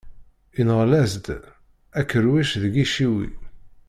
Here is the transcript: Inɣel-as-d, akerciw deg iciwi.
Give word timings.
Inɣel-as-d, 0.59 1.27
akerciw 1.99 2.55
deg 2.63 2.73
iciwi. 2.83 3.27